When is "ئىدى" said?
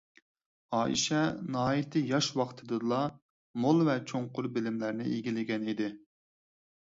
5.75-5.91